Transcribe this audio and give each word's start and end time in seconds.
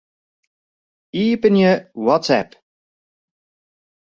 Iepenje 1.23 1.71
WhatsApp. 2.05 2.51